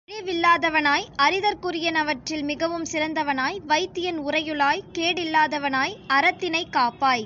அழிவில்லாதவனாய், 0.07 1.05
அறிதற்குரியனவற்றில் 1.17 2.43
மிகவும் 2.43 2.85
சிறந்தவனாய், 2.91 3.57
வையத்தின் 3.67 4.19
உறையுளாய், 4.19 4.81
கேடில்லாதவனாய், 4.93 5.95
அறத்தினைக் 6.07 6.71
காப்பாய். 6.71 7.19